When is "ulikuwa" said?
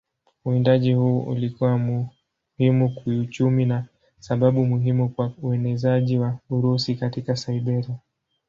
1.19-1.77